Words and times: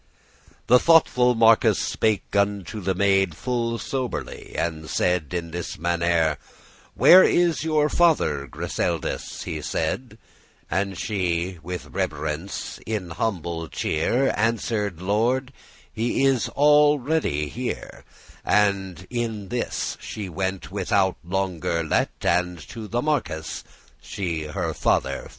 The 0.65 0.79
thoughtful 0.79 1.35
marquis 1.35 1.75
spake 1.75 2.35
unto 2.35 2.81
the 2.81 2.95
maid 2.95 3.35
Full 3.37 3.77
soberly, 3.77 4.55
and 4.57 4.89
said 4.89 5.31
in 5.31 5.51
this 5.51 5.77
mannere: 5.77 6.37
"Where 6.95 7.23
is 7.23 7.63
your 7.63 7.87
father, 7.87 8.47
Griseldis?" 8.47 9.43
he 9.43 9.61
said. 9.61 10.17
And 10.71 10.97
she 10.97 11.59
with 11.61 11.85
reverence, 11.85 12.79
*in 12.87 13.11
humble 13.11 13.67
cheer,* 13.67 14.11
*with 14.11 14.11
humble 14.11 14.27
air* 14.27 14.39
Answered, 14.39 15.01
"Lord, 15.03 15.53
he 15.93 16.25
is 16.25 16.49
all 16.55 16.97
ready 16.97 17.47
here." 17.47 18.03
And 18.43 19.05
in 19.11 19.51
she 19.99 20.27
went 20.27 20.71
withoute 20.71 21.17
longer 21.23 21.83
let* 21.83 22.19
*delay 22.19 22.33
And 22.39 22.69
to 22.69 22.87
the 22.87 23.03
marquis 23.03 23.61
she 24.01 24.45
her 24.45 24.73
father 24.73 25.21
fet. 25.25 25.29